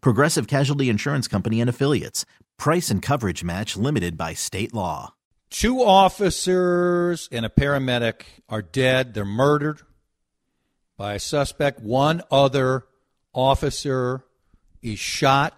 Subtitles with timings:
[0.00, 2.24] Progressive Casualty Insurance Company and Affiliates.
[2.56, 5.14] Price and coverage match limited by state law.
[5.50, 9.14] Two officers and a paramedic are dead.
[9.14, 9.82] They're murdered
[10.96, 11.80] by a suspect.
[11.80, 12.86] One other
[13.32, 14.24] officer
[14.82, 15.56] is shot.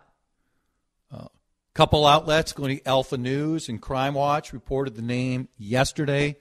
[1.10, 1.28] A
[1.74, 6.36] couple outlets, including Alpha News and Crime Watch, reported the name yesterday.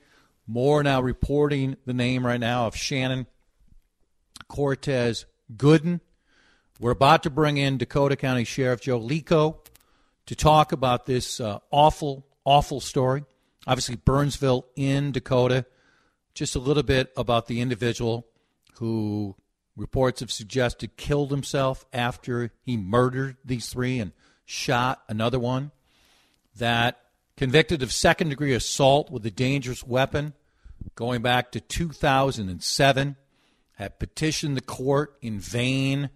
[0.46, 3.26] More now reporting the name right now of Shannon
[4.48, 6.00] Cortez Gooden.
[6.80, 9.56] We're about to bring in Dakota County Sheriff Joe Leko
[10.26, 13.24] to talk about this uh, awful, awful story.
[13.66, 15.66] Obviously, Burnsville in Dakota.
[16.34, 18.28] Just a little bit about the individual
[18.74, 19.34] who
[19.76, 24.12] reports have suggested killed himself after he murdered these three and
[24.44, 25.72] shot another one.
[26.58, 27.00] That
[27.36, 30.32] convicted of second degree assault with a dangerous weapon
[30.94, 33.16] going back to 2007,
[33.74, 36.10] had petitioned the court in vain,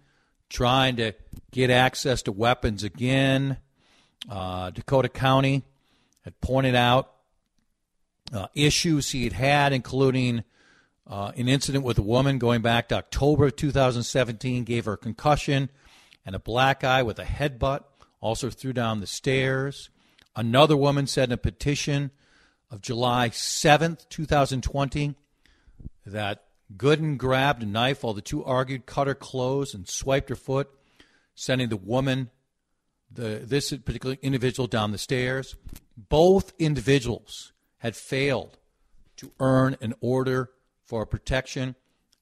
[0.53, 1.11] trying to
[1.51, 3.57] get access to weapons again.
[4.29, 5.63] Uh, Dakota County
[6.23, 7.11] had pointed out
[8.31, 10.43] uh, issues he had had, including
[11.07, 14.97] uh, an incident with a woman going back to October of 2017, gave her a
[14.97, 15.69] concussion
[16.23, 17.83] and a black eye with a headbutt,
[18.21, 19.89] also threw down the stairs.
[20.35, 22.11] Another woman said in a petition
[22.69, 25.15] of July 7th, 2020,
[26.05, 26.43] that
[26.75, 30.69] Gooden grabbed a knife while the two argued, cut her clothes, and swiped her foot,
[31.35, 32.29] sending the woman,
[33.11, 35.55] the, this particular individual, down the stairs.
[35.97, 38.57] Both individuals had failed
[39.17, 40.51] to earn an order
[40.85, 41.75] for protection.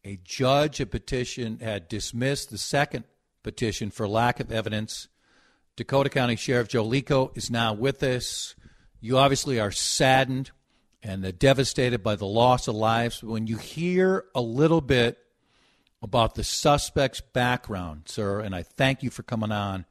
[0.04, 3.06] A judge, a petition, had dismissed the second
[3.44, 5.08] petition for lack of evidence.
[5.76, 8.56] Dakota County Sheriff Joe Leko is now with us.
[9.00, 10.52] You obviously are saddened
[11.04, 13.24] and they're devastated by the loss of lives.
[13.24, 15.18] When you hear a little bit
[16.02, 19.86] about the suspect's background, sir, and I thank you for coming on,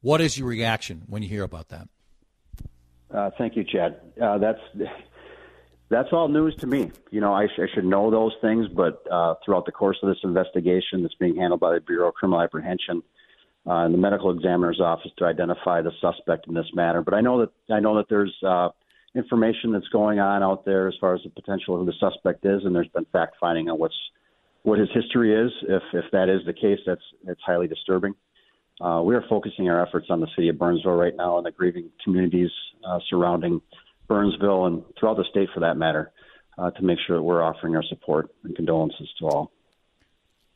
[0.00, 1.88] what is your reaction when you hear about that?
[3.12, 4.00] Uh, thank you, Chad.
[4.20, 4.60] Uh, that's
[5.88, 6.92] that's all news to me.
[7.10, 10.08] You know, I, sh- I should know those things, but uh, throughout the course of
[10.08, 13.02] this investigation that's being handled by the Bureau of Criminal Apprehension,
[13.66, 17.02] uh, and the medical examiner's office to identify the suspect in this matter.
[17.02, 18.68] But I know that I know that there's uh,
[19.14, 22.44] information that's going on out there as far as the potential of who the suspect
[22.44, 23.94] is, and there's been fact finding on what's
[24.62, 25.50] what his history is.
[25.62, 28.14] If if that is the case, that's that's highly disturbing.
[28.80, 31.50] Uh, we are focusing our efforts on the city of Burnsville right now and the
[31.50, 32.50] grieving communities
[32.88, 33.60] uh, surrounding
[34.08, 36.12] Burnsville and throughout the state, for that matter,
[36.56, 39.52] uh, to make sure that we're offering our support and condolences to all.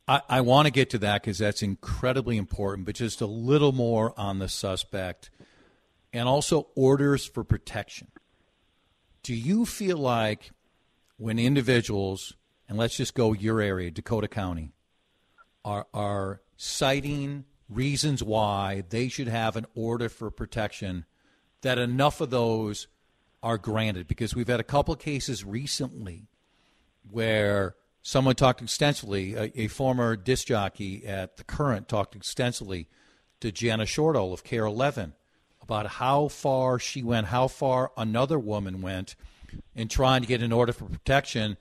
[0.07, 3.71] I, I want to get to that because that's incredibly important, but just a little
[3.71, 5.29] more on the suspect
[6.11, 8.07] and also orders for protection.
[9.25, 10.51] Do you feel like
[11.17, 12.33] when individuals,
[12.69, 14.71] and let's just go your area, Dakota County,
[15.63, 21.05] are, are citing reasons why they should have an order for protection,
[21.61, 22.87] that enough of those
[23.41, 24.07] are granted?
[24.07, 26.27] Because we've had a couple of cases recently
[27.09, 27.75] where
[28.07, 32.87] Someone talked extensively, a, a, former disc jockey at the Current talked extensively
[33.39, 35.13] to Jana Shortal of KARE 11
[35.65, 39.15] about how far she went, how far another woman went
[39.73, 41.57] in trying to get an order for protection,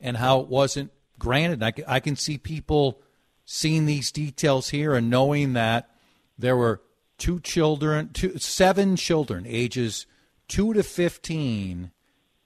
[0.00, 1.62] and how it wasn't granted.
[1.62, 3.00] I, I can see people
[3.44, 5.90] seeing these details here and knowing that
[6.38, 6.80] there were
[7.18, 10.06] two children, two, seven children, ages
[10.48, 11.90] two to 15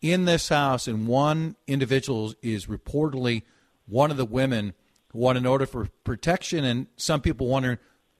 [0.02, 3.42] in this house, and one individual is reportedly
[3.86, 4.74] one of the women
[5.08, 7.78] who want an order for protection, and some people wondering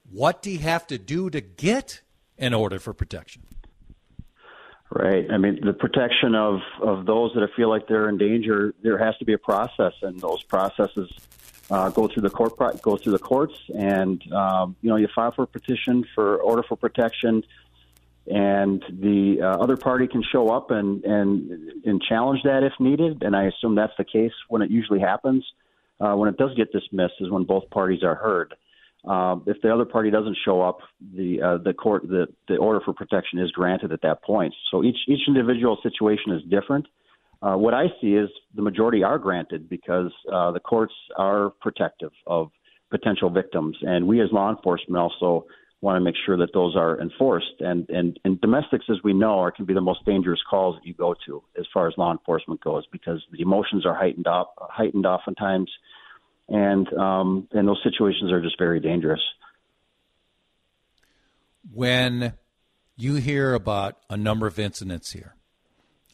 [0.09, 2.01] what do you have to do to get
[2.37, 3.43] an order for protection?
[4.89, 5.29] Right.
[5.29, 9.17] I mean, the protection of, of those that feel like they're in danger, there has
[9.17, 11.11] to be a process, and those processes
[11.69, 15.33] uh, go through the court go through the courts, and um, you know you file
[15.33, 17.43] for a petition for order for protection
[18.29, 23.23] and the uh, other party can show up and, and and challenge that if needed.
[23.23, 25.45] And I assume that's the case when it usually happens.
[25.99, 28.53] Uh, when it does get dismissed, is when both parties are heard.
[29.07, 30.79] Uh, if the other party doesn't show up,
[31.15, 34.53] the uh, the court the the order for protection is granted at that point.
[34.71, 36.85] So each each individual situation is different.
[37.41, 42.11] Uh, what I see is the majority are granted because uh, the courts are protective
[42.25, 42.49] of
[42.89, 45.45] potential victims, and we as law enforcement also
[45.81, 47.53] want to make sure that those are enforced.
[47.59, 50.87] And, and, and domestics, as we know, are can be the most dangerous calls that
[50.87, 54.55] you go to as far as law enforcement goes because the emotions are heightened up,
[54.57, 55.69] heightened oftentimes,
[56.49, 59.21] and um, and those situations are just very dangerous.
[61.73, 62.33] When
[62.95, 65.35] you hear about a number of incidents here,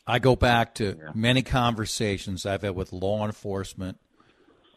[0.08, 1.12] I go back to yeah.
[1.14, 4.00] many conversations I've had with law enforcement,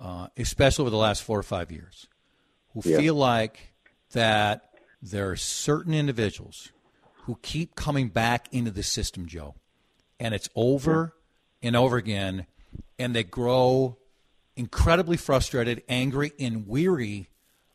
[0.00, 2.06] uh, especially over the last four or five years,
[2.74, 2.98] who yeah.
[2.98, 3.72] feel like
[4.12, 4.70] that
[5.02, 6.70] there are certain individuals
[7.24, 9.54] who keep coming back into the system, Joe,
[10.20, 11.14] and it's over
[11.60, 11.68] yeah.
[11.68, 12.46] and over again,
[12.98, 13.98] and they grow
[14.56, 17.28] incredibly frustrated, angry, and weary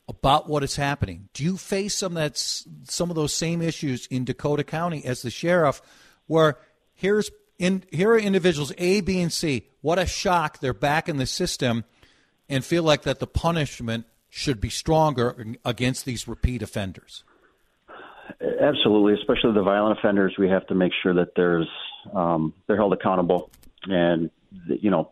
[0.08, 1.30] about what is happening.
[1.34, 5.30] Do you face some that's some of those same issues in Dakota County as the
[5.30, 5.82] sheriff,
[6.28, 6.58] where
[6.94, 9.68] here's in here are individuals A, B, and C.
[9.82, 10.60] What a shock!
[10.60, 11.86] They're back in the system,
[12.50, 17.24] and feel like that the punishment should be stronger against these repeat offenders.
[18.62, 20.36] Absolutely, especially the violent offenders.
[20.38, 21.68] We have to make sure that there's
[22.14, 23.52] um, they're held accountable
[23.84, 24.30] and
[24.68, 25.12] you know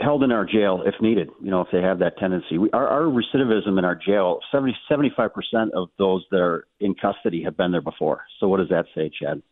[0.00, 1.28] held in our jail if needed.
[1.40, 2.58] You know if they have that tendency.
[2.58, 6.94] We, our, our recidivism in our jail 70 75 percent of those that are in
[6.94, 8.24] custody have been there before.
[8.40, 9.42] So what does that say, Chad?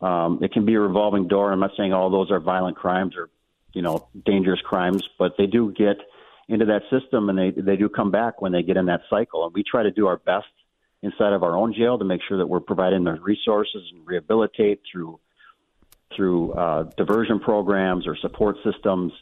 [0.00, 1.52] Um, it can be a revolving door.
[1.52, 3.28] I'm not saying all those are violent crimes or
[3.72, 5.96] you know dangerous crimes, but they do get
[6.48, 9.44] into that system and they they do come back when they get in that cycle
[9.44, 10.46] and we try to do our best
[11.02, 14.80] inside of our own jail to make sure that we're providing the resources and rehabilitate
[14.90, 15.20] through
[16.14, 19.12] through uh, diversion programs or support systems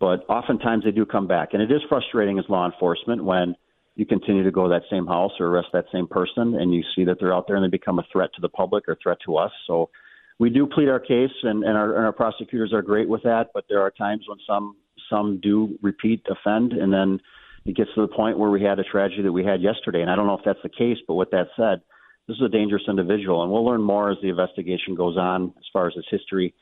[0.00, 1.50] but oftentimes they do come back.
[1.52, 3.56] And it is frustrating as law enforcement when
[3.96, 6.82] you continue to go to that same house or arrest that same person and you
[6.94, 9.18] see that they're out there and they become a threat to the public or threat
[9.26, 9.50] to us.
[9.66, 9.90] So
[10.38, 13.48] we do plead our case and, and, our, and our prosecutors are great with that
[13.52, 14.76] but there are times when some
[15.10, 17.20] some do repeat offend, and then
[17.64, 20.00] it gets to the point where we had a tragedy that we had yesterday.
[20.00, 21.80] And I don't know if that's the case, but with that said,
[22.26, 25.64] this is a dangerous individual, and we'll learn more as the investigation goes on as
[25.72, 26.54] far as his history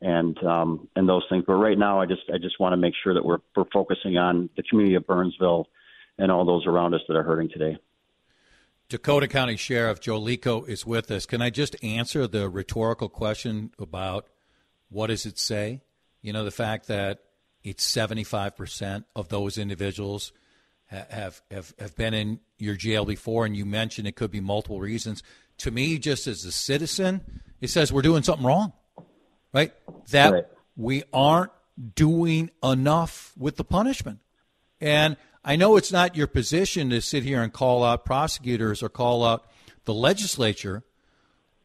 [0.00, 1.44] and um, and those things.
[1.46, 4.16] But right now, I just I just want to make sure that we're we're focusing
[4.16, 5.68] on the community of Burnsville
[6.18, 7.78] and all those around us that are hurting today.
[8.88, 11.26] Dakota County Sheriff Joe Leko is with us.
[11.26, 14.26] Can I just answer the rhetorical question about
[14.88, 15.82] what does it say?
[16.22, 17.20] You know, the fact that
[17.62, 20.32] it's 75% of those individuals
[20.86, 24.80] have, have, have been in your jail before, and you mentioned it could be multiple
[24.80, 25.22] reasons.
[25.58, 28.72] To me, just as a citizen, it says we're doing something wrong,
[29.58, 29.72] right?
[30.10, 30.46] That right.
[30.76, 31.50] we aren't
[31.94, 34.20] doing enough with the punishment.
[34.80, 38.88] And I know it's not your position to sit here and call out prosecutors or
[38.88, 39.48] call out
[39.84, 40.84] the legislature,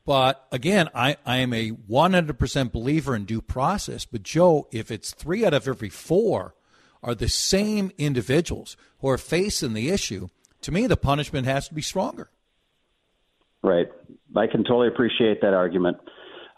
[0.05, 4.05] but again, I, I am a 100% believer in due process.
[4.05, 6.55] But, Joe, if it's three out of every four
[7.01, 10.29] are the same individuals who are facing the issue,
[10.61, 12.29] to me, the punishment has to be stronger.
[13.61, 13.89] Right.
[14.35, 15.97] I can totally appreciate that argument.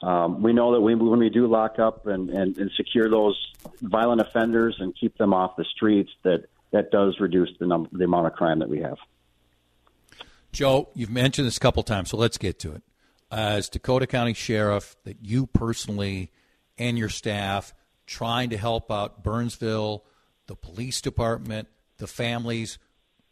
[0.06, 3.36] Um, we know that we, when we do lock up and, and, and secure those
[3.82, 8.28] violent offenders and keep them off the streets, that that does reduce the, the amount
[8.28, 8.98] of crime that we have.
[10.52, 12.84] Joe, you've mentioned this a couple times, so let's get to it
[13.32, 16.32] as Dakota County Sheriff that you personally
[16.78, 17.74] and your staff
[18.06, 20.06] trying to help out Burnsville,
[20.48, 22.78] the police department, the families?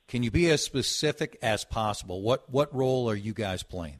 [0.07, 2.21] Can you be as specific as possible?
[2.21, 3.99] What what role are you guys playing?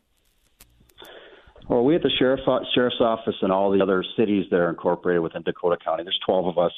[1.70, 2.42] Well, we at the sheriff,
[2.74, 6.04] sheriff's office and all the other cities that are incorporated within Dakota County.
[6.04, 6.74] There's 12 of us,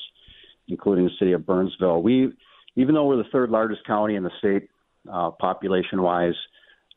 [0.68, 2.04] including the city of Burnsville.
[2.04, 2.32] We,
[2.75, 4.70] even though we're the third largest county in the state,
[5.12, 6.36] uh, population-wise,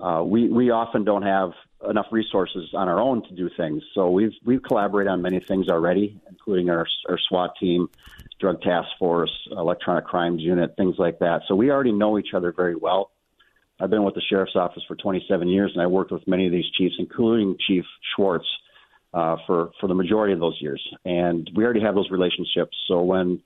[0.00, 1.50] uh, we we often don't have
[1.88, 3.82] enough resources on our own to do things.
[3.94, 7.88] So we've we've collaborated on many things already, including our our SWAT team,
[8.38, 11.42] drug task force, electronic crimes unit, things like that.
[11.48, 13.10] So we already know each other very well.
[13.80, 16.52] I've been with the sheriff's office for 27 years, and I worked with many of
[16.52, 18.46] these chiefs, including Chief Schwartz,
[19.14, 20.82] uh, for for the majority of those years.
[21.04, 22.76] And we already have those relationships.
[22.88, 23.40] So when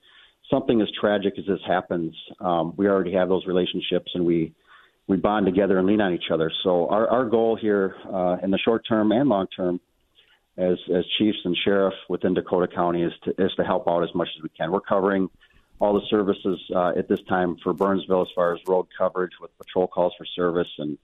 [0.50, 4.54] something as tragic as this happens, um, we already have those relationships, and we
[5.06, 6.50] we bond together and lean on each other.
[6.62, 9.80] So our, our goal here uh, in the short term and long term,
[10.56, 14.14] as as chiefs and sheriff within Dakota County, is to is to help out as
[14.14, 14.72] much as we can.
[14.72, 15.28] We're covering
[15.78, 19.56] all the services uh, at this time for Burnsville as far as road coverage with
[19.58, 20.96] patrol calls for service and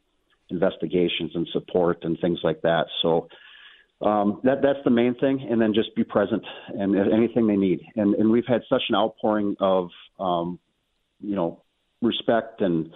[0.50, 2.86] investigations and support and things like that.
[3.02, 3.28] So
[4.00, 7.80] um, that that's the main thing, and then just be present and anything they need.
[7.96, 9.88] And and we've had such an outpouring of
[10.20, 10.58] um,
[11.20, 11.62] you know
[12.00, 12.92] respect and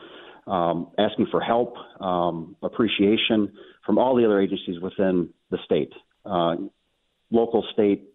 [0.47, 3.53] um, asking for help, um, appreciation
[3.85, 5.93] from all the other agencies within the state,
[6.25, 6.57] uh,
[7.31, 8.12] local, state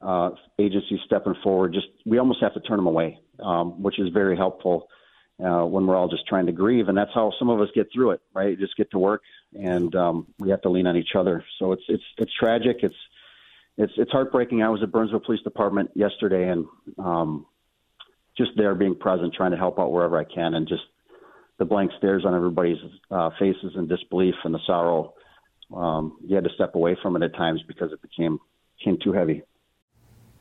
[0.00, 1.72] uh, agencies stepping forward.
[1.72, 4.88] Just we almost have to turn them away, um, which is very helpful
[5.44, 7.88] uh, when we're all just trying to grieve, and that's how some of us get
[7.92, 8.58] through it, right?
[8.58, 9.22] Just get to work,
[9.54, 11.44] and um, we have to lean on each other.
[11.58, 12.78] So it's it's it's tragic.
[12.82, 12.94] It's
[13.76, 14.62] it's it's heartbreaking.
[14.62, 16.66] I was at Burnsville Police Department yesterday, and
[16.98, 17.46] um,
[18.36, 20.82] just there being present, trying to help out wherever I can, and just
[21.58, 22.78] the blank stares on everybody's
[23.10, 25.14] uh, faces and disbelief and the sorrow.
[25.74, 28.38] Um, you had to step away from it at times because it became
[28.78, 29.42] became too heavy.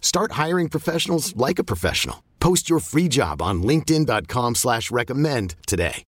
[0.00, 2.24] Start hiring professionals like a professional.
[2.40, 6.04] Post your free job on LinkedIn.com slash recommend today.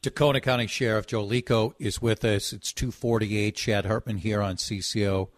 [0.00, 2.52] Dakota County Sheriff Joe Leko is with us.
[2.52, 3.56] It's 248.
[3.56, 5.28] Chad Hartman here on CCO.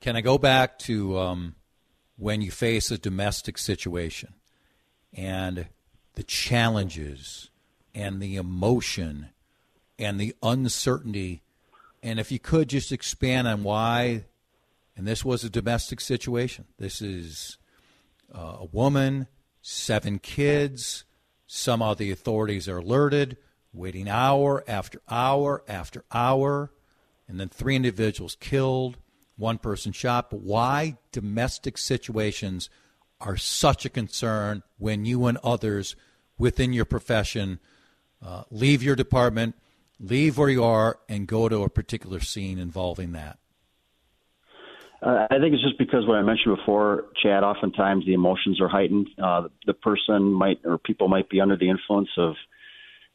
[0.00, 1.54] Can I go back to um,
[2.16, 4.34] when you face a domestic situation
[5.12, 5.68] and
[6.14, 7.50] the challenges
[7.94, 9.30] and the emotion
[9.96, 11.42] and the uncertainty?
[12.02, 14.24] And if you could just expand on why,
[14.96, 16.66] and this was a domestic situation.
[16.78, 17.58] This is
[18.32, 19.26] uh, a woman,
[19.60, 21.04] seven kids.
[21.46, 23.36] Somehow the authorities are alerted,
[23.72, 26.72] waiting hour after hour after hour,
[27.28, 28.98] and then three individuals killed,
[29.36, 30.30] one person shot.
[30.30, 32.70] But why domestic situations
[33.20, 35.96] are such a concern when you and others
[36.38, 37.58] within your profession
[38.22, 39.54] uh, leave your department,
[39.98, 43.38] leave where you are, and go to a particular scene involving that?
[45.02, 47.42] Uh, I think it's just because what I mentioned before, Chad.
[47.42, 49.08] Oftentimes the emotions are heightened.
[49.22, 52.34] Uh, the person might or people might be under the influence of,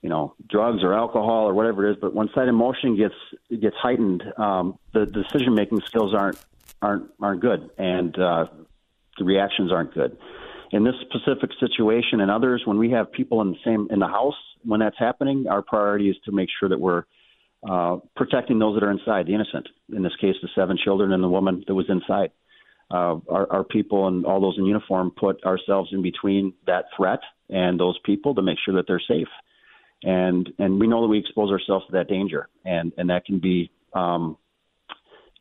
[0.02, 1.98] you know, drugs or alcohol or whatever it is.
[2.00, 3.16] But once that emotion gets
[3.62, 6.38] gets heightened, um, the decision making skills aren't
[6.82, 8.46] aren't aren't good, and uh,
[9.18, 10.18] the reactions aren't good.
[10.72, 14.08] In this specific situation and others, when we have people in the same in the
[14.08, 17.06] house when that's happening, our priority is to make sure that we're
[17.68, 19.68] uh, protecting those that are inside, the innocent.
[19.94, 22.32] In this case, the seven children and the woman that was inside.
[22.92, 27.20] Uh, our, our people and all those in uniform put ourselves in between that threat
[27.50, 29.28] and those people to make sure that they're safe.
[30.02, 33.40] And and we know that we expose ourselves to that danger, and and that can
[33.40, 34.38] be, um,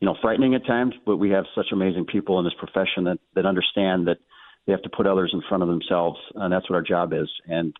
[0.01, 0.93] you know, frightening at times.
[1.05, 4.17] But we have such amazing people in this profession that that understand that
[4.67, 7.29] they have to put others in front of themselves, and that's what our job is.
[7.47, 7.73] And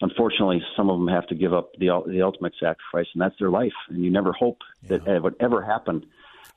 [0.00, 3.50] unfortunately, some of them have to give up the the ultimate sacrifice, and that's their
[3.50, 3.72] life.
[3.88, 4.98] And you never hope yeah.
[4.98, 6.06] that it would ever happen.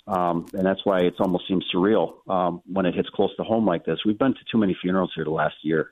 [0.07, 3.65] Um, and that's why it almost seems surreal um, when it hits close to home
[3.65, 3.99] like this.
[4.05, 5.91] We've been to too many funerals here the last year.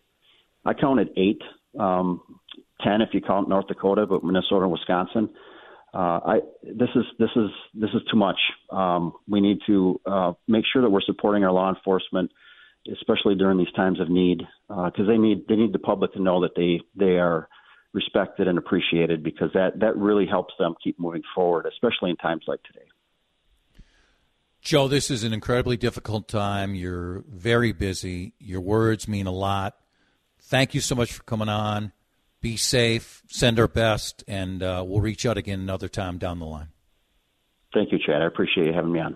[0.65, 1.41] I counted eight,
[1.79, 2.22] um,
[2.82, 5.29] ten if you count North Dakota, but Minnesota and Wisconsin.
[5.94, 8.39] Uh, I this is this is this is too much.
[8.70, 12.32] Um, we need to uh, make sure that we're supporting our law enforcement
[12.91, 16.22] especially during these times of need, because uh, they need they need the public to
[16.22, 17.48] know that they they are
[17.93, 22.43] respected and appreciated, because that that really helps them keep moving forward, especially in times
[22.48, 22.86] like today.
[24.62, 26.75] Joe, this is an incredibly difficult time.
[26.75, 28.34] You're very busy.
[28.39, 29.77] Your words mean a lot.
[30.41, 31.93] Thank you so much for coming on.
[32.41, 33.24] Be safe.
[33.27, 36.69] Send our best, and uh, we'll reach out again another time down the line.
[37.74, 38.22] Thank you, Chad.
[38.22, 39.15] I appreciate you having me on.